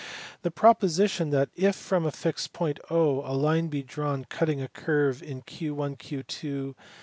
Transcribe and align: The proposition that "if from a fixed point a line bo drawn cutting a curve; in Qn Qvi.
The 0.41 0.49
proposition 0.49 1.29
that 1.29 1.49
"if 1.55 1.75
from 1.75 2.07
a 2.07 2.11
fixed 2.11 2.53
point 2.53 2.79
a 2.89 2.95
line 3.03 3.67
bo 3.67 3.83
drawn 3.85 4.25
cutting 4.25 4.59
a 4.59 4.67
curve; 4.67 5.21
in 5.21 5.43
Qn 5.43 5.95
Qvi. 5.99 6.73